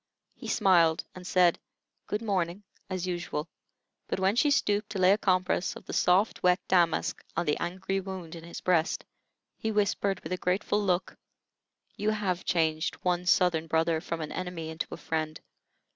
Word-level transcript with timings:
He 0.33 0.47
smiled, 0.47 1.03
and 1.13 1.27
said, 1.27 1.59
"Good 2.07 2.23
morning," 2.23 2.63
as 2.89 3.05
usual, 3.05 3.47
but 4.07 4.19
when 4.19 4.35
she 4.35 4.49
stooped 4.49 4.89
to 4.89 4.97
lay 4.97 5.11
a 5.11 5.17
compress 5.19 5.75
of 5.75 5.85
the 5.85 5.93
soft, 5.93 6.41
wet 6.41 6.59
damask 6.67 7.23
on 7.37 7.45
the 7.45 7.55
angry 7.57 7.99
wound 7.99 8.33
in 8.33 8.43
his 8.43 8.61
breast, 8.61 9.05
he 9.59 9.69
whispered, 9.71 10.19
with 10.21 10.31
a 10.33 10.37
grateful 10.37 10.83
look: 10.83 11.17
"You 11.97 12.09
have 12.09 12.45
changed 12.45 12.95
one 13.03 13.27
'Southern 13.27 13.67
brother' 13.67 14.01
from 14.01 14.21
an 14.21 14.31
enemy 14.31 14.69
into 14.71 14.87
a 14.89 14.97
friend. 14.97 15.39